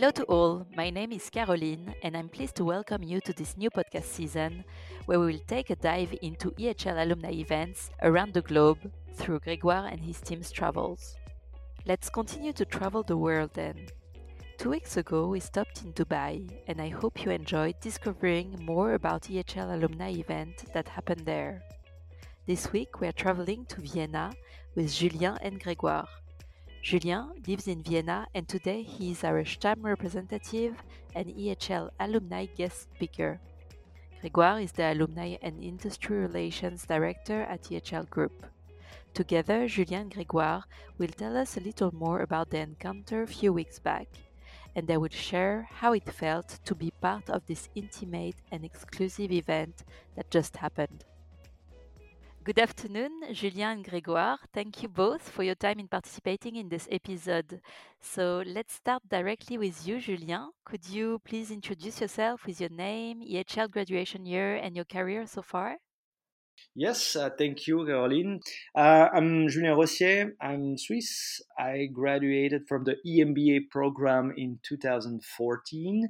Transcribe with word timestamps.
Hello 0.00 0.12
to 0.12 0.24
all, 0.24 0.66
my 0.74 0.88
name 0.88 1.12
is 1.12 1.28
Caroline, 1.28 1.94
and 2.02 2.16
I'm 2.16 2.30
pleased 2.30 2.56
to 2.56 2.64
welcome 2.64 3.02
you 3.02 3.20
to 3.20 3.34
this 3.34 3.58
new 3.58 3.68
podcast 3.68 4.04
season 4.04 4.64
where 5.04 5.20
we 5.20 5.26
will 5.26 5.42
take 5.46 5.68
a 5.68 5.76
dive 5.76 6.16
into 6.22 6.52
EHL 6.52 7.02
alumni 7.02 7.32
events 7.32 7.90
around 8.00 8.32
the 8.32 8.40
globe 8.40 8.78
through 9.12 9.40
Gregoire 9.40 9.88
and 9.88 10.00
his 10.00 10.18
team's 10.22 10.50
travels. 10.50 11.16
Let's 11.84 12.08
continue 12.08 12.54
to 12.54 12.64
travel 12.64 13.02
the 13.02 13.18
world 13.18 13.50
then. 13.52 13.88
Two 14.56 14.70
weeks 14.70 14.96
ago, 14.96 15.26
we 15.26 15.38
stopped 15.38 15.82
in 15.84 15.92
Dubai, 15.92 16.50
and 16.66 16.80
I 16.80 16.88
hope 16.88 17.22
you 17.22 17.30
enjoyed 17.30 17.78
discovering 17.82 18.58
more 18.64 18.94
about 18.94 19.28
EHL 19.28 19.74
alumni 19.74 20.12
event 20.12 20.64
that 20.72 20.88
happened 20.88 21.26
there. 21.26 21.62
This 22.46 22.72
week, 22.72 23.02
we 23.02 23.06
are 23.06 23.12
traveling 23.20 23.66
to 23.66 23.82
Vienna 23.82 24.32
with 24.74 24.94
Julien 24.94 25.36
and 25.42 25.62
Grégoire. 25.62 26.08
Julien 26.82 27.30
lives 27.46 27.68
in 27.68 27.82
Vienna 27.82 28.26
and 28.34 28.48
today 28.48 28.82
he 28.82 29.10
is 29.10 29.22
our 29.22 29.44
Stamm 29.44 29.84
representative 29.84 30.82
and 31.14 31.26
EHL 31.26 31.90
alumni 32.00 32.46
guest 32.46 32.88
speaker. 32.94 33.38
Grégoire 34.22 34.64
is 34.64 34.72
the 34.72 34.90
Alumni 34.90 35.36
and 35.42 35.62
Industry 35.62 36.16
Relations 36.16 36.86
Director 36.86 37.42
at 37.42 37.64
EHL 37.64 38.08
Group. 38.08 38.46
Together, 39.12 39.68
Julien 39.68 40.02
and 40.02 40.14
Grégoire 40.14 40.62
will 40.96 41.08
tell 41.08 41.36
us 41.36 41.58
a 41.58 41.60
little 41.60 41.94
more 41.94 42.20
about 42.20 42.48
the 42.48 42.58
encounter 42.58 43.22
a 43.22 43.26
few 43.26 43.52
weeks 43.52 43.78
back, 43.78 44.08
and 44.74 44.86
they 44.86 44.96
will 44.96 45.10
share 45.10 45.68
how 45.70 45.92
it 45.92 46.10
felt 46.10 46.60
to 46.64 46.74
be 46.74 46.92
part 47.02 47.28
of 47.28 47.44
this 47.46 47.68
intimate 47.74 48.36
and 48.50 48.64
exclusive 48.64 49.30
event 49.30 49.84
that 50.16 50.30
just 50.30 50.56
happened. 50.56 51.04
Good 52.50 52.62
afternoon, 52.62 53.12
Julien 53.32 53.70
and 53.78 53.84
Grégoire. 53.84 54.38
Thank 54.52 54.82
you 54.82 54.88
both 54.88 55.22
for 55.22 55.44
your 55.44 55.54
time 55.54 55.78
in 55.78 55.86
participating 55.86 56.56
in 56.56 56.68
this 56.68 56.88
episode. 56.90 57.60
So 58.00 58.42
let's 58.44 58.74
start 58.74 59.08
directly 59.08 59.56
with 59.56 59.86
you, 59.86 60.00
Julien. 60.00 60.50
Could 60.64 60.84
you 60.88 61.20
please 61.24 61.52
introduce 61.52 62.00
yourself 62.00 62.46
with 62.46 62.60
your 62.60 62.70
name, 62.70 63.22
EHL 63.22 63.70
graduation 63.70 64.26
year, 64.26 64.56
and 64.56 64.74
your 64.74 64.84
career 64.84 65.28
so 65.28 65.42
far? 65.42 65.76
Yes, 66.74 67.14
uh, 67.14 67.30
thank 67.38 67.68
you, 67.68 67.86
Caroline. 67.86 68.40
Uh, 68.74 69.06
I'm 69.14 69.46
Julien 69.48 69.76
Rossier. 69.76 70.32
I'm 70.40 70.76
Swiss. 70.76 71.40
I 71.56 71.86
graduated 71.92 72.62
from 72.66 72.82
the 72.82 72.96
EMBA 73.06 73.70
program 73.70 74.32
in 74.36 74.58
2014 74.64 76.08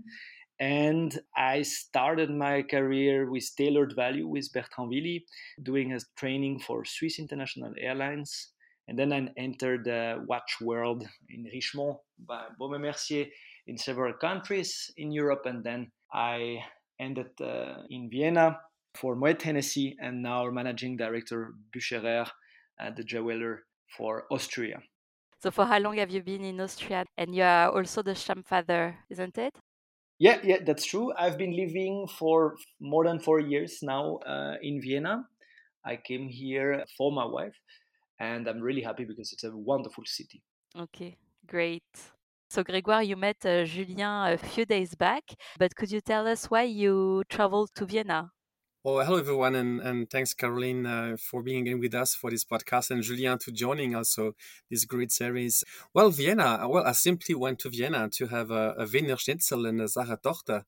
and 0.61 1.19
I 1.35 1.63
started 1.63 2.31
my 2.31 2.63
career 2.63 3.31
with 3.31 3.51
tailored 3.57 3.95
value 3.97 4.29
with 4.29 4.53
Bertrand 4.53 4.91
Willi, 4.91 5.25
doing 5.63 5.95
a 5.95 6.01
training 6.17 6.61
for 6.61 6.85
Swiss 6.85 7.19
International 7.19 7.73
Airlines. 7.81 8.49
And 8.87 8.99
then 8.99 9.11
I 9.13 9.29
entered 9.39 9.85
the 9.85 10.23
watch 10.29 10.61
world 10.61 11.07
in 11.31 11.45
Richemont 11.45 11.97
by 12.19 12.45
Baume 12.59 12.79
Mercier 12.79 13.27
in 13.69 13.79
several 13.79 14.13
countries 14.13 14.91
in 14.99 15.11
Europe. 15.13 15.47
And 15.47 15.65
then 15.65 15.91
I 16.13 16.59
ended 16.99 17.31
uh, 17.41 17.83
in 17.89 18.11
Vienna 18.11 18.61
for 18.95 19.17
Moet 19.17 19.41
Hennessy 19.41 19.97
and 19.99 20.23
now 20.23 20.51
managing 20.51 20.99
director 20.99 21.55
Bucherer 21.75 22.29
at 22.79 22.97
the 22.97 23.05
jeweler 23.05 23.63
for 23.97 24.25
Austria. 24.31 24.83
So, 25.43 25.51
for 25.51 25.65
how 25.65 25.79
long 25.79 25.97
have 25.97 26.11
you 26.11 26.23
been 26.23 26.45
in 26.45 26.61
Austria? 26.61 27.07
And 27.17 27.35
you 27.35 27.45
are 27.45 27.71
also 27.71 28.03
the 28.03 28.15
father, 28.45 28.99
isn't 29.09 29.39
it? 29.39 29.55
Yeah, 30.21 30.39
yeah, 30.45 30.59
that's 30.65 30.85
true. 30.85 31.13
I've 31.19 31.39
been 31.39 31.57
living 31.57 32.07
for 32.07 32.57
more 32.79 33.05
than 33.05 33.21
four 33.21 33.41
years 33.41 33.79
now 33.83 34.19
uh, 34.19 34.57
in 34.63 34.81
Vienna. 34.83 35.25
I 35.85 35.97
came 35.97 36.29
here 36.29 36.85
for 36.97 37.11
my 37.11 37.25
wife, 37.25 37.57
and 38.21 38.47
I'm 38.47 38.61
really 38.61 38.83
happy 38.83 39.05
because 39.05 39.33
it's 39.33 39.45
a 39.45 39.57
wonderful 39.57 40.05
city. 40.07 40.43
Okay, 40.79 41.17
great. 41.47 41.83
So, 42.51 42.63
Grégoire, 42.63 43.07
you 43.07 43.17
met 43.17 43.47
uh, 43.47 43.65
Julien 43.65 44.35
a 44.35 44.37
few 44.37 44.67
days 44.67 44.95
back, 44.95 45.25
but 45.59 45.75
could 45.75 45.91
you 45.91 46.03
tell 46.03 46.27
us 46.27 46.51
why 46.51 46.65
you 46.65 47.25
traveled 47.31 47.71
to 47.77 47.87
Vienna? 47.87 48.31
Well, 48.83 49.05
hello 49.05 49.19
everyone, 49.19 49.57
and, 49.57 49.79
and 49.83 50.09
thanks 50.09 50.33
Caroline 50.33 50.87
uh, 50.87 51.17
for 51.19 51.43
being 51.43 51.67
in 51.67 51.81
with 51.81 51.95
us 51.95 52.15
for 52.15 52.31
this 52.31 52.47
podcast, 52.47 52.91
and 52.91 53.03
Julien 53.03 53.39
to 53.41 53.53
joining 53.53 53.95
also 53.95 54.33
this 54.71 54.87
great 54.87 55.13
series. 55.13 55.63
Well, 55.93 56.09
Vienna. 56.09 56.67
Well, 56.67 56.87
I 56.87 56.93
simply 56.93 57.35
went 57.35 57.59
to 57.59 57.69
Vienna 57.69 58.09
to 58.15 58.29
have 58.29 58.51
a, 58.51 58.75
a 58.79 58.87
Wiener 58.91 59.19
Schnitzel 59.19 59.67
and 59.67 59.83
a 59.83 59.85
Sachertorte. 59.85 60.65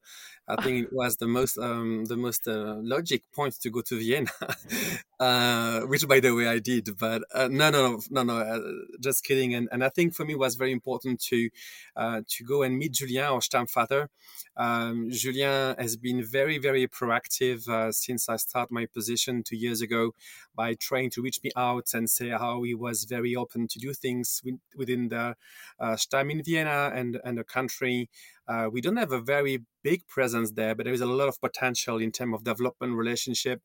I 0.47 0.63
think 0.63 0.85
it 0.85 0.93
was 0.93 1.17
the 1.17 1.27
most 1.27 1.57
um, 1.57 2.05
the 2.05 2.19
most 2.19 2.47
uh, 2.47 2.75
logic 2.83 3.23
point 3.35 3.59
to 3.63 3.71
go 3.71 3.81
to 3.81 3.99
Vienna, 3.99 4.31
uh, 5.21 5.81
which 5.87 6.07
by 6.07 6.21
the 6.21 6.35
way 6.35 6.49
I 6.49 6.59
did. 6.59 6.91
But 6.99 7.23
uh, 7.35 7.49
no, 7.51 7.71
no, 7.71 7.99
no, 8.11 8.25
no, 8.25 8.37
uh, 8.37 8.61
just 9.01 9.25
kidding. 9.25 9.55
And 9.55 9.71
and 9.73 9.83
I 9.83 9.89
think 9.89 10.15
for 10.15 10.27
me 10.27 10.35
was 10.35 10.57
very 10.57 10.73
important 10.73 11.19
to 11.31 11.49
uh, 11.97 12.21
to 12.29 12.45
go 12.45 12.63
and 12.63 12.77
meet 12.77 12.93
Julien, 12.93 13.25
our 13.25 13.41
Stammvater. 13.41 14.09
Um, 14.57 15.09
Julien 15.11 15.75
has 15.79 15.97
been 15.97 16.23
very 16.23 16.59
very 16.59 16.87
proactive 16.87 17.95
since 17.95 18.29
I 18.29 18.37
started 18.37 18.73
my 18.73 18.87
position 18.87 19.43
two 19.43 19.57
years 19.57 19.81
ago 19.81 20.13
by 20.55 20.75
trying 20.75 21.11
to 21.11 21.23
reach 21.23 21.41
me 21.43 21.51
out 21.57 21.89
and 21.95 22.09
say 22.09 22.31
how 22.31 22.63
he 22.63 22.75
was 22.75 23.05
very 23.05 23.35
open 23.35 23.69
to 23.69 23.79
do 23.79 23.93
things 23.93 24.43
within 24.77 25.09
the 25.09 25.35
uh, 25.81 25.97
Stamm 25.97 26.31
in 26.31 26.43
Vienna 26.43 26.91
and, 26.95 27.19
and 27.25 27.39
the 27.39 27.45
country. 27.45 28.11
Uh, 28.47 28.69
we 28.71 28.81
don't 28.81 28.97
have 28.97 29.13
a 29.13 29.21
very 29.21 29.65
big 29.83 30.07
presence 30.09 30.53
there, 30.53 30.75
but 30.75 30.85
there 30.85 30.95
is 30.95 31.01
a 31.01 31.07
lot 31.07 31.29
of 31.29 31.41
potential 31.41 31.99
in 31.99 32.11
terms 32.11 32.35
of 32.35 32.45
development 32.45 32.95
relationship. 32.95 33.63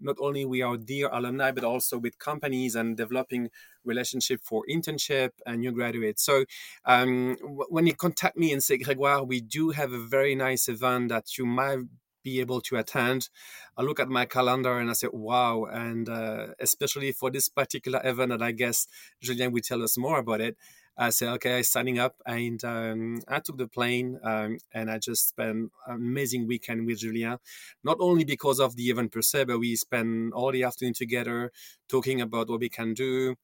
Not 0.00 0.16
only 0.20 0.44
we 0.44 0.62
are 0.62 0.76
dear 0.76 1.08
alumni, 1.12 1.50
but 1.52 1.64
also 1.64 1.98
with 1.98 2.18
companies 2.18 2.74
and 2.74 2.96
developing 2.96 3.50
relationship 3.84 4.40
for 4.42 4.64
internship 4.70 5.30
and 5.46 5.60
new 5.60 5.72
graduates. 5.72 6.24
So 6.24 6.44
um, 6.84 7.36
when 7.68 7.86
you 7.86 7.94
contact 7.94 8.36
me 8.36 8.52
and 8.52 8.62
say, 8.62 8.78
Grégoire, 8.78 9.26
we 9.26 9.40
do 9.40 9.70
have 9.70 9.92
a 9.92 9.98
very 9.98 10.34
nice 10.34 10.68
event 10.68 11.10
that 11.10 11.38
you 11.38 11.46
might 11.46 11.78
be 12.22 12.40
able 12.40 12.60
to 12.60 12.76
attend. 12.76 13.28
I 13.76 13.82
look 13.82 13.98
at 13.98 14.08
my 14.08 14.26
calendar 14.26 14.78
and 14.78 14.90
I 14.90 14.92
say, 14.94 15.08
wow. 15.10 15.64
And 15.64 16.08
uh, 16.08 16.48
especially 16.58 17.12
for 17.12 17.30
this 17.30 17.48
particular 17.48 18.00
event, 18.04 18.32
and 18.32 18.44
I 18.44 18.52
guess 18.52 18.86
Julien 19.22 19.52
will 19.52 19.62
tell 19.62 19.82
us 19.82 19.96
more 19.96 20.18
about 20.18 20.40
it. 20.40 20.56
I 20.96 21.10
said, 21.10 21.28
okay, 21.34 21.58
I 21.58 21.62
signing 21.62 21.98
up. 21.98 22.16
And 22.26 22.62
um, 22.64 23.20
I 23.28 23.40
took 23.40 23.56
the 23.56 23.68
plane 23.68 24.18
um, 24.22 24.58
and 24.74 24.90
I 24.90 24.98
just 24.98 25.28
spent 25.30 25.70
an 25.86 25.94
amazing 25.94 26.46
weekend 26.46 26.86
with 26.86 26.98
Julien. 26.98 27.38
Not 27.82 27.96
only 28.00 28.24
because 28.24 28.60
of 28.60 28.76
the 28.76 28.90
event 28.90 29.12
per 29.12 29.22
se, 29.22 29.44
but 29.44 29.58
we 29.60 29.76
spent 29.76 30.32
all 30.34 30.52
the 30.52 30.64
afternoon 30.64 30.94
together 30.94 31.50
talking 31.88 32.20
about 32.20 32.48
what 32.48 32.60
we 32.60 32.68
can 32.68 32.94
do, 32.94 33.36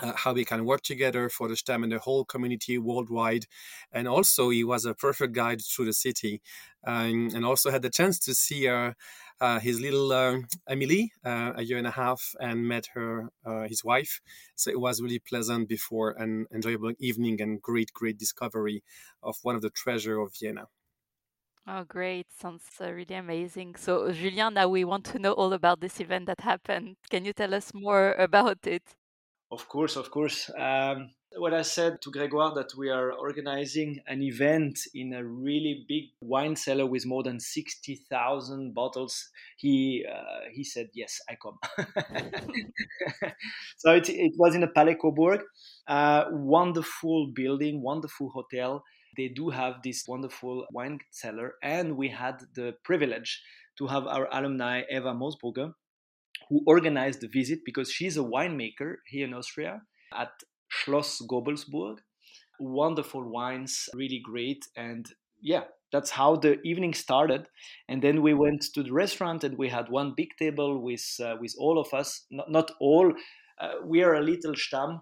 uh, 0.00 0.12
how 0.16 0.32
we 0.32 0.44
can 0.44 0.64
work 0.64 0.82
together 0.82 1.28
for 1.28 1.48
the 1.48 1.54
Stamm 1.54 1.82
and 1.82 1.92
the 1.92 1.98
whole 1.98 2.24
community 2.24 2.78
worldwide. 2.78 3.46
And 3.92 4.06
also, 4.08 4.50
he 4.50 4.64
was 4.64 4.84
a 4.84 4.94
perfect 4.94 5.32
guide 5.32 5.62
through 5.62 5.86
the 5.86 5.92
city, 5.92 6.42
um, 6.86 7.30
and 7.34 7.44
also 7.44 7.70
had 7.70 7.82
the 7.82 7.90
chance 7.90 8.18
to 8.20 8.34
see 8.34 8.68
uh, 8.68 8.92
uh, 9.40 9.60
his 9.60 9.80
little 9.80 10.12
uh, 10.12 10.38
Emily 10.68 11.12
uh, 11.24 11.52
a 11.56 11.62
year 11.62 11.78
and 11.78 11.86
a 11.86 11.90
half 11.90 12.34
and 12.40 12.66
met 12.66 12.86
her, 12.94 13.30
uh, 13.44 13.62
his 13.62 13.84
wife. 13.84 14.20
So 14.54 14.70
it 14.70 14.80
was 14.80 15.02
really 15.02 15.18
pleasant 15.18 15.68
before 15.68 16.10
an 16.12 16.46
enjoyable 16.52 16.92
evening 16.98 17.40
and 17.40 17.60
great, 17.60 17.92
great 17.92 18.18
discovery 18.18 18.82
of 19.22 19.36
one 19.42 19.54
of 19.56 19.62
the 19.62 19.70
treasure 19.70 20.20
of 20.20 20.34
Vienna. 20.40 20.68
Oh, 21.66 21.84
great. 21.84 22.26
Sounds 22.32 22.64
uh, 22.80 22.92
really 22.92 23.14
amazing. 23.16 23.74
So, 23.76 24.12
Julien, 24.12 24.54
now 24.54 24.68
we 24.68 24.84
want 24.84 25.04
to 25.06 25.18
know 25.18 25.32
all 25.32 25.52
about 25.52 25.80
this 25.80 26.00
event 26.00 26.26
that 26.26 26.40
happened. 26.40 26.96
Can 27.10 27.24
you 27.24 27.32
tell 27.32 27.54
us 27.54 27.72
more 27.74 28.12
about 28.14 28.66
it? 28.66 28.82
Of 29.50 29.68
course, 29.68 29.96
of 29.96 30.10
course. 30.10 30.50
Um, 30.58 31.10
what 31.36 31.52
I 31.54 31.62
said 31.62 32.00
to 32.02 32.10
Grégoire 32.10 32.54
that 32.54 32.72
we 32.76 32.88
are 32.88 33.12
organizing 33.12 34.00
an 34.06 34.22
event 34.22 34.78
in 34.94 35.12
a 35.12 35.24
really 35.24 35.84
big 35.88 36.04
wine 36.20 36.56
cellar 36.56 36.86
with 36.86 37.06
more 37.06 37.22
than 37.22 37.38
60,000 37.38 38.74
bottles. 38.74 39.30
He 39.56 40.04
uh, 40.10 40.48
he 40.52 40.64
said, 40.64 40.88
Yes, 40.94 41.20
I 41.28 41.36
come. 41.36 41.58
so 43.76 43.92
it, 43.94 44.08
it 44.08 44.32
was 44.36 44.54
in 44.54 44.62
the 44.62 44.68
Palais 44.68 44.96
Coburg, 45.00 45.40
uh, 45.86 46.24
wonderful 46.30 47.30
building, 47.34 47.82
wonderful 47.82 48.30
hotel. 48.30 48.82
They 49.16 49.28
do 49.28 49.50
have 49.50 49.82
this 49.82 50.04
wonderful 50.08 50.66
wine 50.72 50.98
cellar, 51.10 51.54
and 51.62 51.96
we 51.96 52.08
had 52.08 52.40
the 52.54 52.74
privilege 52.84 53.42
to 53.78 53.86
have 53.86 54.06
our 54.06 54.28
alumni 54.32 54.82
Eva 54.90 55.12
Moosbrugger 55.14 55.72
who 56.48 56.62
organized 56.66 57.20
the 57.20 57.28
visit 57.28 57.60
because 57.64 57.90
she's 57.90 58.16
a 58.16 58.20
winemaker 58.20 58.96
here 59.06 59.26
in 59.26 59.34
Austria 59.34 59.82
at 60.14 60.30
Schloss 60.68 61.20
Gobelsburg. 61.28 61.98
Wonderful 62.58 63.28
wines, 63.28 63.88
really 63.94 64.20
great. 64.22 64.66
And 64.76 65.06
yeah, 65.40 65.64
that's 65.92 66.10
how 66.10 66.36
the 66.36 66.60
evening 66.62 66.94
started. 66.94 67.46
And 67.88 68.02
then 68.02 68.22
we 68.22 68.34
went 68.34 68.62
to 68.74 68.82
the 68.82 68.92
restaurant 68.92 69.44
and 69.44 69.58
we 69.58 69.68
had 69.68 69.88
one 69.88 70.14
big 70.16 70.30
table 70.38 70.82
with, 70.82 71.04
uh, 71.22 71.34
with 71.40 71.54
all 71.58 71.78
of 71.78 71.92
us, 71.92 72.24
not, 72.30 72.50
not 72.50 72.70
all. 72.80 73.12
Uh, 73.60 73.72
we 73.84 74.02
are 74.02 74.14
a 74.14 74.22
little 74.22 74.54
Stamm. 74.54 75.00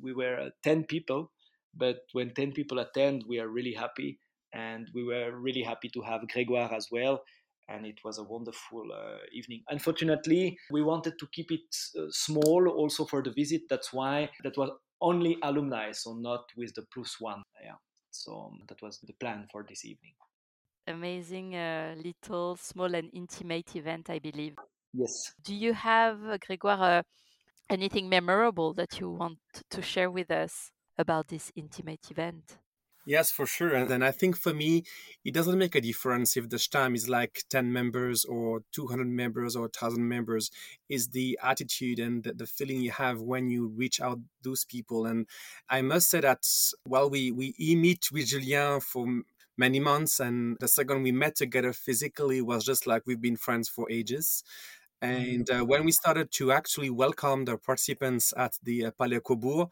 We 0.00 0.12
were 0.12 0.40
uh, 0.40 0.50
10 0.62 0.84
people, 0.84 1.30
but 1.74 1.98
when 2.12 2.34
10 2.34 2.52
people 2.52 2.78
attend, 2.78 3.24
we 3.28 3.38
are 3.38 3.48
really 3.48 3.74
happy. 3.74 4.18
And 4.52 4.88
we 4.94 5.04
were 5.04 5.38
really 5.38 5.62
happy 5.62 5.88
to 5.90 6.02
have 6.02 6.22
Grégoire 6.22 6.72
as 6.72 6.88
well 6.90 7.22
and 7.70 7.86
it 7.86 7.98
was 8.04 8.18
a 8.18 8.24
wonderful 8.24 8.84
uh, 8.92 9.18
evening. 9.32 9.62
Unfortunately, 9.68 10.58
we 10.70 10.82
wanted 10.82 11.18
to 11.18 11.26
keep 11.32 11.50
it 11.50 11.74
uh, 11.98 12.06
small 12.10 12.68
also 12.68 13.04
for 13.04 13.22
the 13.22 13.30
visit. 13.30 13.62
That's 13.68 13.92
why 13.92 14.30
that 14.42 14.56
was 14.56 14.70
only 15.00 15.38
alumni, 15.42 15.92
so 15.92 16.14
not 16.14 16.44
with 16.56 16.74
the 16.74 16.84
plus 16.92 17.16
one. 17.20 17.42
Yeah. 17.62 17.76
So 18.10 18.50
um, 18.50 18.60
that 18.68 18.82
was 18.82 18.98
the 19.06 19.12
plan 19.14 19.46
for 19.50 19.64
this 19.68 19.84
evening. 19.84 20.14
Amazing, 20.86 21.54
uh, 21.54 21.94
little, 22.02 22.56
small, 22.56 22.94
and 22.94 23.10
intimate 23.12 23.76
event, 23.76 24.10
I 24.10 24.18
believe. 24.18 24.56
Yes. 24.92 25.32
Do 25.44 25.54
you 25.54 25.72
have, 25.72 26.18
Grégoire, 26.40 26.98
uh, 26.98 27.02
anything 27.68 28.08
memorable 28.08 28.74
that 28.74 28.98
you 28.98 29.10
want 29.10 29.38
to 29.70 29.82
share 29.82 30.10
with 30.10 30.30
us 30.30 30.72
about 30.98 31.28
this 31.28 31.52
intimate 31.54 32.10
event? 32.10 32.58
Yes, 33.06 33.30
for 33.30 33.46
sure. 33.46 33.74
And 33.74 33.88
then 33.88 34.02
I 34.02 34.10
think 34.10 34.36
for 34.36 34.52
me, 34.52 34.84
it 35.24 35.32
doesn't 35.32 35.58
make 35.58 35.74
a 35.74 35.80
difference 35.80 36.36
if 36.36 36.48
the 36.50 36.58
Stamm 36.58 36.94
is 36.94 37.08
like 37.08 37.44
10 37.48 37.72
members 37.72 38.24
or 38.26 38.62
200 38.72 39.06
members 39.08 39.56
or 39.56 39.62
1,000 39.62 40.06
members. 40.06 40.50
Is 40.88 41.08
the 41.08 41.38
attitude 41.42 41.98
and 41.98 42.22
the, 42.22 42.34
the, 42.34 42.46
feeling 42.46 42.80
you 42.80 42.90
have 42.90 43.22
when 43.22 43.48
you 43.48 43.68
reach 43.68 44.00
out 44.00 44.18
those 44.42 44.64
people. 44.64 45.06
And 45.06 45.26
I 45.68 45.82
must 45.82 46.10
say 46.10 46.20
that 46.20 46.46
while 46.84 47.08
we, 47.08 47.30
we 47.32 47.54
meet 47.58 48.10
with 48.12 48.26
Julien 48.26 48.80
for 48.80 49.06
many 49.56 49.80
months, 49.80 50.20
and 50.20 50.56
the 50.60 50.68
second 50.68 51.02
we 51.02 51.12
met 51.12 51.36
together 51.36 51.72
physically 51.72 52.42
was 52.42 52.64
just 52.64 52.86
like 52.86 53.02
we've 53.06 53.20
been 53.20 53.36
friends 53.36 53.68
for 53.68 53.90
ages. 53.90 54.42
And 55.02 55.48
uh, 55.50 55.64
when 55.64 55.84
we 55.84 55.92
started 55.92 56.30
to 56.32 56.52
actually 56.52 56.90
welcome 56.90 57.46
the 57.46 57.56
participants 57.56 58.34
at 58.36 58.58
the 58.62 58.86
uh, 58.86 58.90
Palais 58.90 59.20
Coburg, 59.24 59.70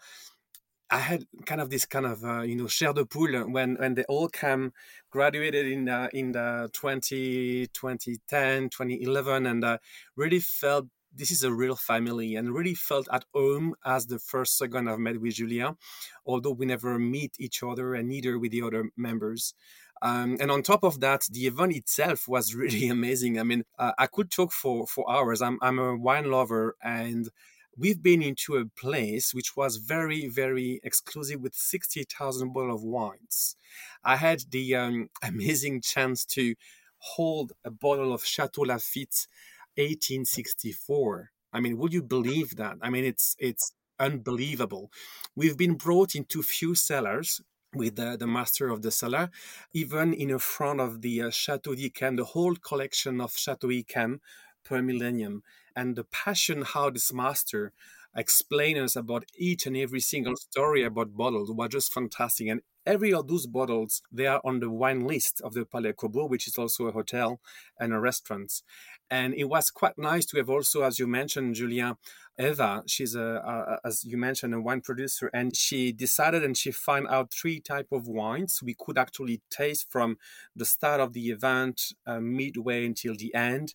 I 0.91 0.99
had 0.99 1.25
kind 1.45 1.61
of 1.61 1.71
this 1.71 1.85
kind 1.85 2.07
of 2.07 2.25
uh, 2.25 2.43
you 2.43 2.57
know 2.57 2.67
chair 2.67 2.93
de 2.93 3.05
poule 3.05 3.43
when 3.51 3.77
when 3.77 3.95
they 3.95 4.05
all 4.05 4.29
came 4.29 4.73
graduated 5.11 5.67
in 5.67 5.87
the, 5.87 6.11
in 6.13 6.33
the 6.33 6.71
20, 6.73 7.67
2010 7.69 8.69
2011 8.71 9.47
and 9.47 9.65
uh, 9.65 9.79
really 10.17 10.41
felt 10.41 10.87
this 11.15 11.31
is 11.31 11.43
a 11.43 11.53
real 11.53 11.75
family 11.75 12.37
and 12.37 12.55
really 12.55 12.75
felt 12.75 13.09
at 13.11 13.25
home 13.35 13.75
as 13.85 14.07
the 14.07 14.19
first 14.19 14.59
second 14.59 14.89
I've 14.89 14.99
met 14.99 15.21
with 15.21 15.35
Julia, 15.35 15.75
although 16.27 16.53
we 16.53 16.67
never 16.67 16.99
meet 16.99 17.35
each 17.39 17.63
other 17.63 17.95
and 17.95 18.09
neither 18.09 18.39
with 18.39 18.53
the 18.53 18.63
other 18.63 18.91
members 18.97 19.55
um, 20.03 20.37
and 20.41 20.51
on 20.51 20.63
top 20.63 20.85
of 20.85 21.01
that, 21.01 21.27
the 21.31 21.47
event 21.47 21.75
itself 21.75 22.29
was 22.29 22.55
really 22.55 22.89
amazing. 22.89 23.39
I 23.39 23.43
mean, 23.43 23.65
uh, 23.79 23.93
I 23.99 24.07
could 24.07 24.31
talk 24.31 24.53
for, 24.53 24.87
for 24.87 25.11
hours. 25.11 25.43
I'm, 25.43 25.59
I'm 25.63 25.79
a 25.79 25.97
wine 25.97 26.31
lover 26.31 26.77
and 26.83 27.29
we've 27.79 28.03
been 28.03 28.23
into 28.23 28.57
a 28.57 28.67
place 28.67 29.33
which 29.33 29.57
was 29.57 29.77
very, 29.77 30.27
very 30.27 30.81
exclusive 30.83 31.41
with 31.41 31.55
60,000 31.55 32.53
bottles 32.53 32.81
of 32.81 32.85
wines. 32.85 33.57
I 34.03 34.17
had 34.17 34.43
the 34.51 34.75
um, 34.75 35.09
amazing 35.23 35.83
chance 35.83 36.25
to 36.27 36.55
hold 36.99 37.53
a 37.65 37.71
bottle 37.71 38.13
of 38.13 38.25
Chateau 38.25 38.63
Lafite 38.63 39.29
1864. 39.77 41.31
I 41.53 41.61
mean, 41.61 41.79
would 41.79 41.93
you 41.93 42.03
believe 42.03 42.57
that? 42.57 42.77
I 42.83 42.91
mean, 42.91 43.05
it's 43.05 43.37
it's 43.39 43.73
unbelievable. 43.99 44.91
We've 45.35 45.57
been 45.57 45.75
brought 45.75 46.15
into 46.15 46.43
few 46.43 46.75
cellars 46.75 47.41
with 47.75 47.97
the, 47.97 48.17
the 48.19 48.27
master 48.27 48.69
of 48.69 48.83
the 48.83 48.91
cellar, 48.91 49.31
even 49.73 50.13
in 50.13 50.37
front 50.39 50.81
of 50.81 51.01
the 51.03 51.23
uh, 51.23 51.31
Chateau 51.31 51.75
d'Yquem, 51.75 52.17
the 52.17 52.25
whole 52.25 52.57
collection 52.57 53.21
of 53.21 53.37
Chateau 53.37 53.69
Yquem 53.69 54.21
per 54.65 54.83
millennium 54.83 55.43
and 55.79 55.95
the 55.95 56.03
passion 56.03 56.63
how 56.63 56.91
this 56.91 57.13
master 57.13 57.73
explained 58.17 58.81
us 58.81 58.97
about 58.97 59.25
each 59.37 59.65
and 59.65 59.77
every 59.77 60.01
single 60.01 60.35
story 60.35 60.83
about 60.83 61.17
bottles 61.17 61.53
was 61.53 61.69
just 61.71 61.93
fantastic. 61.93 62.49
And 62.49 62.63
every 62.85 63.15
of 63.15 63.29
those 63.29 63.47
bottles, 63.47 64.03
they 64.11 64.27
are 64.27 64.41
on 64.45 64.59
the 64.59 64.71
wine 64.71 65.07
list 65.07 65.41
of 65.43 65.55
the 65.55 65.65
Palais 65.65 65.93
Coburg, 65.97 66.31
which 66.31 66.49
is 66.49 66.59
also 66.59 66.87
a 66.87 66.93
hotel 66.93 67.41
and 67.79 67.93
a 67.93 68.01
restaurant. 68.01 68.53
And 69.09 69.35
it 69.35 69.45
was 69.45 69.71
quite 69.71 69.97
nice 69.97 70.27
to 70.27 70.39
have 70.39 70.51
also, 70.51 70.83
as 70.83 70.99
you 70.99 71.07
mentioned, 71.07 71.55
Julien, 71.55 71.95
Eva, 72.37 72.83
she's 72.89 73.15
a, 73.15 73.21
a, 73.53 73.87
as 73.87 74.05
you 74.05 74.17
mentioned, 74.17 74.55
a 74.55 74.61
wine 74.61 74.81
producer, 74.81 75.31
and 75.33 75.55
she 75.57 75.93
decided 75.93 76.43
and 76.43 76.57
she 76.57 76.73
found 76.73 77.07
out 77.09 77.33
three 77.33 77.61
type 77.61 77.89
of 77.93 78.09
wines 78.09 78.61
we 78.65 78.75
could 78.77 78.99
actually 78.99 79.43
taste 79.49 79.87
from 79.91 80.19
the 80.57 80.65
start 80.65 81.01
of 81.01 81.13
the 81.13 81.29
event, 81.29 81.93
uh, 82.05 82.19
midway 82.21 82.85
until 82.85 83.15
the 83.15 83.33
end 83.33 83.75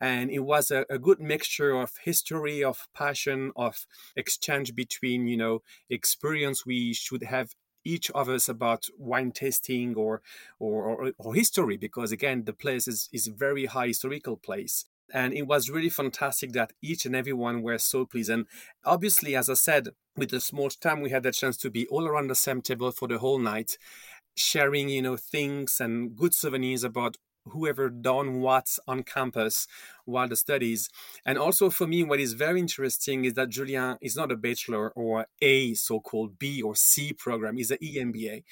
and 0.00 0.30
it 0.30 0.40
was 0.40 0.70
a, 0.70 0.86
a, 0.88 0.98
good 0.98 1.20
mixture 1.20 1.72
of 1.72 1.92
history 2.02 2.64
of 2.64 2.88
passion 2.94 3.52
of 3.54 3.86
exchange 4.16 4.74
between 4.74 5.26
you 5.26 5.36
know 5.36 5.62
experience 5.90 6.64
we 6.64 6.94
should 6.94 7.22
have 7.22 7.54
each 7.84 8.10
of 8.10 8.28
us 8.28 8.48
about 8.48 8.86
wine 8.98 9.32
tasting 9.32 9.94
or 9.94 10.22
or, 10.58 10.84
or, 10.84 11.12
or 11.18 11.34
history 11.34 11.76
because 11.76 12.12
again 12.12 12.44
the 12.44 12.52
place 12.52 12.86
is, 12.88 13.08
is 13.12 13.26
a 13.26 13.32
very 13.32 13.66
high 13.66 13.88
historical 13.88 14.36
place. 14.36 14.86
And 15.12 15.34
it 15.34 15.42
was 15.42 15.70
really 15.70 15.88
fantastic 15.88 16.52
that 16.52 16.72
each 16.80 17.04
and 17.04 17.16
every 17.16 17.32
one 17.32 17.62
were 17.62 17.78
so 17.78 18.06
pleased. 18.06 18.30
And 18.30 18.46
obviously 18.84 19.34
as 19.34 19.48
i 19.48 19.54
said 19.54 19.88
with 20.16 20.30
the 20.30 20.40
small 20.40 20.68
time 20.68 21.00
we 21.00 21.10
had 21.10 21.22
the 21.22 21.32
chance 21.32 21.56
to 21.58 21.70
be 21.70 21.86
all 21.88 22.06
around 22.06 22.28
the 22.28 22.34
same 22.34 22.62
table 22.62 22.90
for 22.90 23.08
the 23.08 23.18
whole 23.18 23.38
night 23.38 23.76
sharing 24.36 24.88
you 24.88 25.02
know 25.02 25.16
things 25.16 25.80
and 25.80 26.16
good 26.16 26.34
souvenirs 26.34 26.84
about 26.84 27.16
whoever 27.46 27.88
done 27.88 28.40
what 28.40 28.78
on 28.86 29.02
campus 29.02 29.66
while 30.04 30.28
the 30.28 30.36
studies. 30.36 30.88
And 31.24 31.38
also 31.38 31.70
for 31.70 31.86
me, 31.86 32.02
what 32.02 32.20
is 32.20 32.34
very 32.34 32.60
interesting 32.60 33.24
is 33.24 33.34
that 33.34 33.48
Julien 33.48 33.96
is 34.00 34.16
not 34.16 34.32
a 34.32 34.36
bachelor 34.36 34.90
or 34.90 35.26
a 35.40 35.74
so-called 35.74 36.38
B 36.38 36.62
or 36.62 36.74
C 36.74 37.12
program, 37.12 37.56
he's 37.56 37.70
an 37.70 37.78
EMBA. 37.82 38.42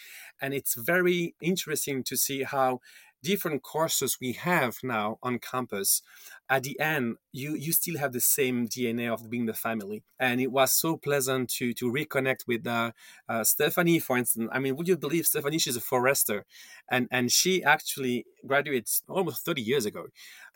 And 0.40 0.54
it's 0.54 0.74
very 0.74 1.34
interesting 1.40 2.02
to 2.04 2.16
see 2.16 2.42
how 2.42 2.80
different 3.22 3.62
courses 3.62 4.18
we 4.20 4.32
have 4.32 4.78
now 4.82 5.18
on 5.22 5.38
campus 5.38 6.02
at 6.48 6.62
the 6.62 6.78
end 6.80 7.16
you 7.32 7.54
you 7.54 7.72
still 7.72 7.98
have 7.98 8.12
the 8.12 8.20
same 8.20 8.66
dna 8.68 9.12
of 9.12 9.28
being 9.28 9.46
the 9.46 9.54
family. 9.54 10.02
And 10.18 10.40
it 10.40 10.50
was 10.52 10.72
so 10.72 10.96
pleasant 10.96 11.50
to 11.50 11.72
to 11.74 11.90
reconnect 11.90 12.46
with 12.46 12.66
uh, 12.66 12.92
uh, 13.28 13.44
stephanie 13.44 13.98
for 13.98 14.16
instance. 14.16 14.48
I 14.52 14.58
mean 14.58 14.76
would 14.76 14.88
you 14.88 14.96
believe 14.96 15.26
stephanie 15.26 15.58
she's 15.58 15.76
a 15.76 15.80
forester 15.80 16.44
and 16.90 17.08
and 17.10 17.30
she 17.30 17.62
actually 17.62 18.26
graduates 18.46 19.02
almost 19.08 19.44
30 19.44 19.62
years 19.62 19.84
ago. 19.84 20.06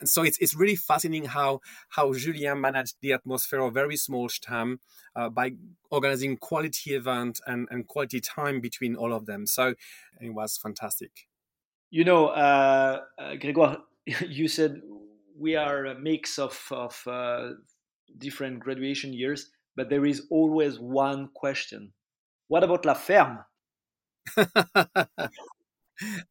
And 0.00 0.08
so 0.08 0.23
it's, 0.23 0.38
it's 0.38 0.55
really 0.55 0.76
fascinating 0.76 1.26
how 1.26 1.61
how 1.91 2.12
julien 2.12 2.61
managed 2.61 2.97
the 3.00 3.12
atmosphere 3.12 3.61
of 3.61 3.75
very 3.75 3.97
small 3.97 4.29
Stamm 4.29 4.79
uh, 5.15 5.29
by 5.29 5.53
organizing 5.91 6.37
quality 6.37 6.94
event 6.94 7.41
and, 7.47 7.69
and 7.70 7.87
quality 7.87 8.20
time 8.20 8.61
between 8.61 8.97
all 8.97 9.12
of 9.12 9.26
them. 9.26 9.47
So 9.47 9.75
it 10.20 10.31
was 10.31 10.56
fantastic 10.56 11.26
you 11.93 12.05
know, 12.05 12.29
uh, 12.29 13.03
uh, 13.19 13.33
Grégoire, 13.35 13.83
you 14.27 14.49
said 14.49 14.81
we 15.39 15.55
are 15.55 15.87
a 15.87 15.99
mix 15.99 16.39
of, 16.39 16.59
of 16.73 17.00
uh, 17.06 17.50
different 18.19 18.61
graduation 18.61 19.12
years, 19.12 19.50
but 19.77 19.91
there 19.91 20.06
is 20.06 20.27
always 20.31 20.81
one 20.81 21.29
question. 21.35 21.93
What 22.49 22.65
about 22.65 22.87
La 22.87 22.94
Ferme? 22.94 23.44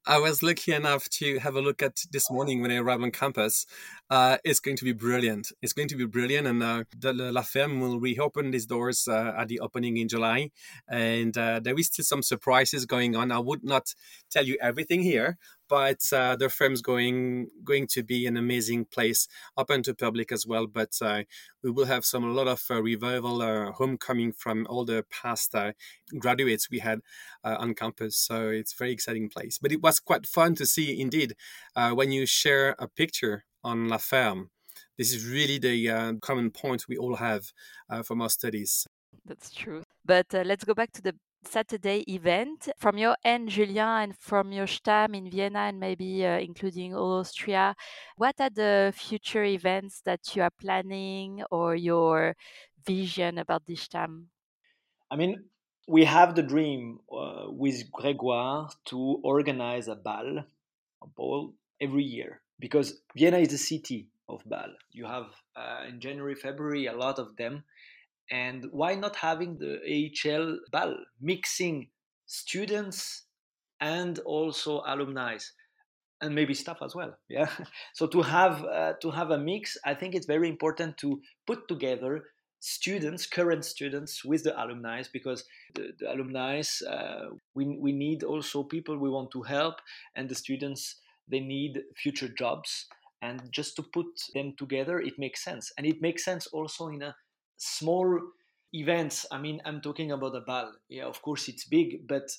I 0.06 0.18
was 0.18 0.44
lucky 0.44 0.74
enough 0.74 1.10
to 1.20 1.40
have 1.40 1.56
a 1.56 1.62
look 1.62 1.82
at 1.82 2.04
this 2.12 2.30
morning 2.30 2.62
when 2.62 2.72
I 2.72 2.78
arrived 2.78 3.04
on 3.04 3.12
campus. 3.12 3.66
Uh, 4.10 4.38
it's 4.44 4.60
going 4.60 4.78
to 4.78 4.84
be 4.84 4.94
brilliant. 4.94 5.52
It's 5.62 5.74
going 5.74 5.88
to 5.90 5.96
be 5.96 6.06
brilliant, 6.06 6.48
and 6.48 6.62
uh, 6.64 6.84
the, 6.98 7.14
La 7.14 7.42
Ferme 7.42 7.80
will 7.80 8.00
reopen 8.00 8.52
these 8.52 8.66
doors 8.66 9.08
uh, 9.08 9.34
at 9.38 9.48
the 9.48 9.60
opening 9.60 9.98
in 9.98 10.08
July. 10.08 10.52
And 10.90 11.38
uh, 11.38 11.60
there 11.60 11.78
is 11.78 11.88
still 11.88 12.06
some 12.06 12.24
surprises 12.24 12.86
going 12.86 13.16
on. 13.16 13.32
I 13.32 13.40
would 13.40 13.64
not 13.64 13.94
tell 14.30 14.46
you 14.46 14.58
everything 14.62 15.02
here, 15.04 15.38
but 15.72 16.04
uh, 16.12 16.36
the 16.36 16.50
firm's 16.50 16.82
going 16.82 17.48
going 17.64 17.88
to 17.88 18.04
be 18.04 18.28
an 18.28 18.36
amazing 18.36 18.84
place, 18.84 19.30
open 19.56 19.82
to 19.84 19.94
public 19.94 20.30
as 20.30 20.46
well. 20.46 20.68
But 20.68 20.94
uh, 21.02 21.24
we 21.64 21.72
will 21.72 21.86
have 21.86 22.04
some 22.04 22.26
a 22.26 22.34
lot 22.34 22.50
of 22.50 22.62
uh, 22.70 22.84
revival, 22.84 23.42
uh, 23.42 23.72
homecoming 23.72 24.34
from 24.34 24.68
all 24.70 24.84
the 24.84 25.06
past 25.10 25.56
uh, 25.56 25.72
graduates 26.20 26.70
we 26.70 26.80
had 26.80 27.00
uh, 27.46 27.56
on 27.58 27.74
campus. 27.74 28.18
So 28.18 28.50
it's 28.50 28.74
a 28.74 28.78
very 28.78 28.92
exciting 28.92 29.30
place. 29.30 29.60
But 29.60 29.72
it 29.72 29.82
was 29.82 30.02
quite 30.02 30.26
fun 30.28 30.56
to 30.56 30.66
see, 30.66 31.00
indeed, 31.00 31.38
when 31.74 32.12
you 32.12 32.26
share 32.26 32.76
a 32.78 32.90
picture 32.90 33.46
on 33.64 33.88
La 33.88 33.98
Ferme. 33.98 34.50
This 34.98 35.14
is 35.14 35.26
really 35.26 35.58
the 35.58 36.20
common 36.22 36.52
point 36.52 36.90
we 36.90 36.98
all 36.98 37.16
have 37.16 37.54
from 38.04 38.22
our 38.22 38.30
studies. 38.30 38.88
That's 39.26 39.52
true. 39.52 39.84
But 40.04 40.28
let's 40.34 40.66
go 40.66 40.74
back 40.74 40.92
to 40.94 41.02
the 41.02 41.16
Saturday 41.44 42.04
event. 42.08 42.70
From 42.78 42.98
your 42.98 43.16
end, 43.24 43.50
Julien, 43.50 44.04
and 44.04 44.18
from 44.18 44.52
your 44.52 44.68
Stamm 44.68 45.16
in 45.16 45.30
Vienna 45.30 45.60
and 45.60 45.80
maybe 45.80 46.26
uh, 46.26 46.40
including 46.40 46.96
Austria, 46.96 47.76
what 48.18 48.36
are 48.40 48.50
the 48.50 48.94
future 48.96 49.44
events 49.44 50.02
that 50.06 50.36
you 50.36 50.44
are 50.44 50.52
planning 50.52 51.44
or 51.52 51.76
your 51.76 52.36
vision 52.86 53.38
about 53.38 53.66
this 53.66 53.88
Stamm? 53.88 54.26
I 55.10 55.16
mean, 55.16 55.44
we 55.88 56.06
have 56.06 56.36
the 56.36 56.44
dream 56.44 57.00
uh, 57.12 57.46
with 57.48 57.92
Grégoire 57.92 58.72
to 58.86 59.20
organize 59.24 59.88
a 59.88 59.96
ball, 59.96 60.40
a 61.04 61.08
ball 61.08 61.54
every 61.82 62.04
year 62.04 62.42
because 62.60 63.02
Vienna 63.16 63.40
is 63.40 63.50
the 63.50 63.58
city 63.58 64.08
of 64.30 64.42
ball. 64.46 64.70
You 64.92 65.06
have 65.06 65.26
uh, 65.56 65.86
in 65.90 66.00
January, 66.00 66.36
February 66.36 66.86
a 66.86 66.94
lot 66.94 67.20
of 67.20 67.36
them, 67.36 67.64
and 68.30 68.66
why 68.72 68.96
not 68.96 69.16
having 69.16 69.58
the 69.58 69.80
EHL 69.90 70.58
BAL, 70.72 70.96
mixing 71.20 71.90
students 72.26 73.26
and 73.80 74.20
also 74.20 74.84
alumni 74.86 75.38
and 76.22 76.36
maybe 76.36 76.54
staff 76.54 76.78
as 76.84 76.96
well 76.96 77.18
yeah 77.30 77.50
so 77.94 78.06
to 78.08 78.22
have 78.22 78.64
uh, 78.64 78.94
to 79.02 79.10
have 79.10 79.32
a 79.32 79.38
mix 79.38 79.76
i 79.84 79.94
think 79.94 80.14
it's 80.16 80.28
very 80.28 80.48
important 80.48 80.96
to 80.98 81.20
put 81.48 81.68
together 81.68 82.24
students, 82.62 83.26
current 83.26 83.66
students, 83.66 84.24
with 84.24 84.44
the 84.44 84.64
alumni 84.64 85.04
because 85.12 85.44
the, 85.74 85.92
the 86.00 86.12
alumni, 86.14 86.62
uh, 86.90 87.26
we, 87.56 87.66
we 87.78 87.92
need 87.92 88.24
also 88.24 88.64
people 88.64 88.98
we 88.98 89.10
want 89.10 89.32
to 89.32 89.42
help, 89.42 89.76
and 90.16 90.30
the 90.30 90.36
students, 90.36 90.98
they 91.28 91.40
need 91.40 91.82
future 91.98 92.30
jobs. 92.30 92.88
And 93.24 93.52
just 93.52 93.76
to 93.76 93.84
put 93.84 94.06
them 94.34 94.54
together, 94.58 95.00
it 95.00 95.20
makes 95.20 95.44
sense. 95.44 95.72
And 95.78 95.86
it 95.86 96.02
makes 96.02 96.24
sense 96.24 96.48
also 96.48 96.88
in 96.88 97.02
a 97.02 97.16
small 97.62 98.20
events. 98.74 99.26
I 99.32 99.38
mean, 99.38 99.62
I'm 99.66 99.82
talking 99.82 100.12
about 100.12 100.36
a 100.36 100.42
ball. 100.42 100.74
Yeah, 100.90 101.06
of 101.06 101.22
course 101.22 101.48
it's 101.48 101.66
big, 101.66 102.08
but 102.08 102.30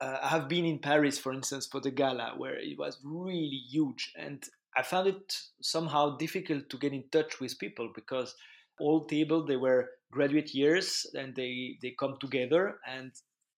uh, 0.00 0.18
I 0.22 0.28
have 0.28 0.48
been 0.48 0.64
in 0.64 0.78
Paris, 0.78 1.18
for 1.18 1.32
instance, 1.32 1.66
for 1.66 1.80
the 1.80 1.90
gala, 1.90 2.34
where 2.38 2.58
it 2.58 2.78
was 2.78 2.98
really 3.04 3.60
huge, 3.70 4.12
and 4.16 4.42
I 4.74 4.82
found 4.82 5.08
it 5.08 5.36
somehow 5.60 6.16
difficult 6.16 6.70
to 6.70 6.78
get 6.78 6.92
in 6.92 7.04
touch 7.10 7.40
with 7.40 7.58
people 7.58 7.90
because 7.94 8.34
all 8.78 9.04
table 9.04 9.44
they 9.44 9.56
were 9.56 9.90
graduate 10.10 10.54
years 10.54 11.06
and 11.14 11.34
they 11.34 11.76
they 11.82 11.94
come 11.98 12.16
together 12.20 12.78
and 12.88 13.12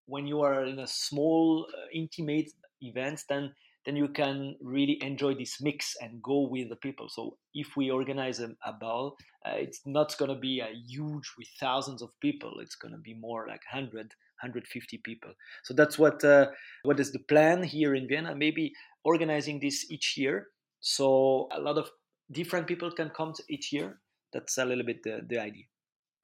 when 0.07 0.27
you 0.27 0.41
are 0.41 0.65
in 0.65 0.81
a 0.81 0.87
small 0.87 1.67
uh, 1.73 1.87
intimate 1.95 2.51
event 2.81 3.23
then 3.29 3.55
then 3.85 3.97
you 3.97 4.09
can 4.09 4.57
really 4.63 4.99
enjoy 5.03 5.35
this 5.35 5.61
mix 5.61 5.97
and 6.01 6.23
go 6.23 6.47
with 6.49 6.69
the 6.69 6.77
people 6.77 7.09
so 7.09 7.37
if 7.55 7.77
we 7.77 7.91
organize 7.91 8.41
a, 8.41 8.51
a 8.65 8.73
ball 8.73 9.17
uh, 9.47 9.55
it's 9.57 9.81
not 9.87 10.17
going 10.19 10.29
to 10.29 10.39
be 10.39 10.61
a 10.61 10.69
huge 10.87 11.33
with 11.39 11.49
thousands 11.61 12.03
of 12.03 12.11
people 12.21 12.55
it's 12.61 12.77
going 12.77 12.93
to 12.93 13.01
be 13.01 13.15
more 13.15 13.47
like 13.47 13.63
100 13.73 13.95
150 13.97 14.99
people 15.05 15.31
so 15.63 15.73
that's 15.75 15.99
what 15.99 16.25
uh, 16.25 16.47
what 16.83 16.99
is 16.99 17.13
the 17.13 17.19
plan 17.21 17.63
here 17.63 17.95
in 17.95 18.09
vienna 18.09 18.35
maybe 18.35 18.73
organizing 19.05 19.61
this 19.61 19.91
each 19.91 20.17
year 20.17 20.49
so 20.81 21.49
a 21.53 21.61
lot 21.61 21.79
of 21.79 21.91
different 22.31 22.67
people 22.67 22.91
can 22.91 23.11
come 23.11 23.33
each 23.49 23.73
year 23.73 24.01
that's 24.33 24.59
a 24.59 24.65
little 24.65 24.85
bit 24.85 25.03
the, 25.03 25.21
the 25.29 25.39
idea. 25.39 25.65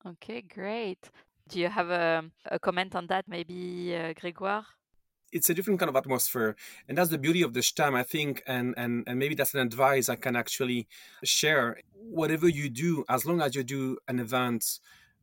Okay, 0.07 0.43
great. 0.43 1.11
Do 1.49 1.61
you 1.61 1.69
have 1.69 1.91
a, 1.91 2.25
a 2.47 2.59
comment 2.59 2.95
on 2.95 3.07
that, 3.09 3.27
maybe, 3.29 3.95
uh, 3.95 4.12
Grégoire? 4.15 4.65
It's 5.33 5.51
a 5.51 5.55
different 5.55 5.79
kind 5.81 5.91
of 5.91 5.97
atmosphere, 5.97 6.57
and 6.89 6.97
that's 6.97 7.11
the 7.11 7.19
beauty 7.19 7.43
of 7.43 7.53
the 7.53 7.61
Stamm, 7.61 7.95
I 7.95 8.03
think, 8.03 8.43
and 8.47 8.75
and 8.77 9.05
and 9.07 9.19
maybe 9.19 9.35
that's 9.35 9.55
an 9.55 9.61
advice 9.61 10.09
I 10.09 10.17
can 10.17 10.37
actually 10.37 10.87
share. 11.25 11.79
Whatever 11.95 12.49
you 12.49 12.71
do, 12.71 13.05
as 13.09 13.27
long 13.27 13.41
as 13.41 13.55
you 13.55 13.63
do 13.63 13.99
an 14.09 14.19
event 14.19 14.81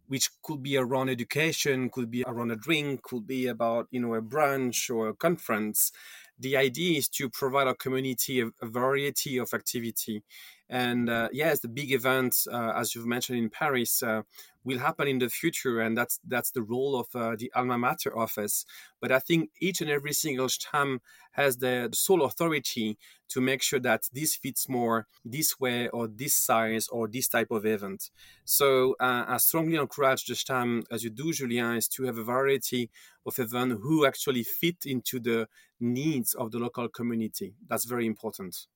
which 0.07 0.29
could 0.43 0.61
be 0.61 0.77
around 0.77 1.09
education, 1.09 1.89
could 1.89 2.11
be 2.11 2.23
around 2.27 2.51
a 2.51 2.55
drink, 2.55 3.01
could 3.01 3.25
be 3.25 3.47
about 3.47 3.87
you 3.91 3.99
know 3.99 4.13
a 4.13 4.21
brunch 4.21 4.93
or 4.93 5.09
a 5.09 5.15
conference. 5.15 5.91
The 6.37 6.57
idea 6.57 6.97
is 6.97 7.07
to 7.09 7.29
provide 7.29 7.67
our 7.67 7.75
community 7.75 8.41
a, 8.41 8.47
a 8.61 8.67
variety 8.67 9.37
of 9.37 9.53
activity 9.53 10.21
and 10.69 11.09
uh, 11.09 11.29
yes, 11.31 11.59
the 11.59 11.67
big 11.67 11.91
event, 11.91 12.47
uh, 12.51 12.73
as 12.75 12.95
you've 12.95 13.05
mentioned 13.05 13.37
in 13.37 13.49
Paris, 13.49 14.01
uh, 14.01 14.23
will 14.65 14.79
happen 14.79 15.07
in 15.07 15.19
the 15.19 15.29
future, 15.29 15.79
and 15.79 15.97
that's 15.97 16.19
that's 16.27 16.51
the 16.51 16.63
role 16.63 16.99
of 16.99 17.07
uh, 17.15 17.35
the 17.37 17.51
alma 17.55 17.77
mater 17.77 18.17
office. 18.17 18.65
But 18.99 19.11
I 19.11 19.19
think 19.19 19.51
each 19.61 19.79
and 19.81 19.89
every 19.89 20.13
single 20.13 20.47
Stamm 20.47 20.99
has 21.31 21.57
the 21.57 21.89
sole 21.93 22.23
authority 22.23 22.97
to 23.29 23.41
make 23.41 23.61
sure 23.61 23.79
that 23.79 24.09
this 24.11 24.35
fits 24.35 24.67
more 24.67 25.07
this 25.23 25.59
way 25.59 25.87
or 25.89 26.07
this 26.07 26.35
size 26.35 26.87
or 26.87 27.07
this 27.07 27.27
type 27.27 27.51
of 27.51 27.65
event. 27.65 28.09
So 28.45 28.95
uh, 28.99 29.25
I 29.27 29.37
strongly 29.37 29.77
encourage 29.77 30.25
the 30.25 30.33
Stamm, 30.33 30.83
as 30.91 31.03
you 31.03 31.09
do, 31.09 31.31
Julien, 31.31 31.75
is 31.77 31.87
to 31.89 32.03
have 32.03 32.17
a 32.17 32.23
variety 32.23 32.89
of 33.25 33.37
events 33.39 33.77
who 33.81 34.05
actually 34.05 34.43
fit 34.43 34.85
into 34.85 35.19
the 35.19 35.47
needs 35.79 36.33
of 36.33 36.51
the 36.51 36.59
local 36.59 36.87
community. 36.87 37.53
That's 37.67 37.85
very 37.85 38.05
important. 38.05 38.67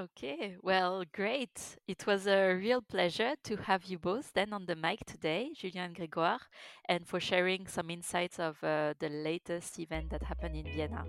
Okay, 0.00 0.56
well, 0.60 1.04
great. 1.12 1.76
It 1.86 2.04
was 2.04 2.26
a 2.26 2.54
real 2.54 2.82
pleasure 2.82 3.34
to 3.44 3.56
have 3.56 3.84
you 3.84 3.96
both 3.96 4.32
then 4.34 4.52
on 4.52 4.66
the 4.66 4.74
mic 4.74 5.06
today, 5.06 5.52
Julien 5.54 5.84
and 5.84 5.94
Grégoire, 5.94 6.40
and 6.88 7.06
for 7.06 7.20
sharing 7.20 7.68
some 7.68 7.90
insights 7.90 8.40
of 8.40 8.56
uh, 8.64 8.94
the 8.98 9.08
latest 9.08 9.78
event 9.78 10.10
that 10.10 10.24
happened 10.24 10.56
in 10.56 10.64
Vienna. 10.64 11.04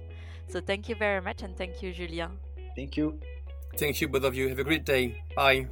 So 0.48 0.62
thank 0.62 0.88
you 0.88 0.94
very 0.94 1.20
much, 1.20 1.42
and 1.42 1.58
thank 1.58 1.82
you, 1.82 1.94
Julien. 1.94 2.38
Thank 2.76 2.96
you. 2.96 3.20
Thank 3.76 4.02
you, 4.02 4.08
both 4.08 4.24
of 4.24 4.36
you. 4.36 4.50
Have 4.50 4.60
a 4.60 4.64
great 4.64 4.86
day. 4.86 5.20
Bye. 5.36 5.66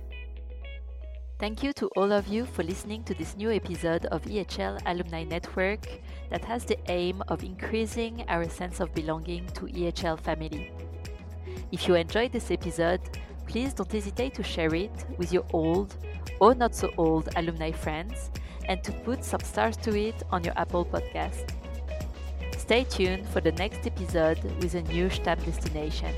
Thank 1.38 1.62
you 1.62 1.72
to 1.74 1.90
all 1.96 2.12
of 2.12 2.28
you 2.28 2.46
for 2.46 2.64
listening 2.64 3.04
to 3.04 3.14
this 3.14 3.38
new 3.38 3.52
episode 3.52 4.08
of 4.08 4.24
EHL 4.24 4.82
Alumni 4.88 5.24
Network 5.24 5.88
that 6.32 6.44
has 6.46 6.66
the 6.66 6.80
aim 6.90 7.22
of 7.28 7.44
increasing 7.44 8.26
our 8.28 8.50
sense 8.50 8.80
of 8.80 8.92
belonging 8.96 9.46
to 9.54 9.68
EHL 9.68 10.20
family. 10.20 10.72
If 11.74 11.88
you 11.88 11.96
enjoyed 11.96 12.32
this 12.32 12.52
episode, 12.52 13.02
please 13.48 13.74
don't 13.74 13.92
hesitate 13.92 14.36
to 14.36 14.44
share 14.44 14.76
it 14.76 14.92
with 15.18 15.34
your 15.34 15.44
old 15.54 15.96
or 16.40 16.54
not 16.54 16.76
so 16.76 16.92
old 17.00 17.30
alumni 17.36 17.72
friends 17.72 18.30
and 18.66 18.84
to 18.84 18.92
put 18.92 19.24
some 19.24 19.40
stars 19.40 19.76
to 19.78 19.98
it 19.98 20.22
on 20.30 20.44
your 20.44 20.54
Apple 20.56 20.86
podcast. 20.86 21.52
Stay 22.60 22.84
tuned 22.84 23.28
for 23.28 23.42
the 23.42 23.54
next 23.54 23.88
episode 23.88 24.38
with 24.62 24.76
a 24.76 24.84
new 24.84 25.10
Stamm 25.10 25.44
destination. 25.44 26.14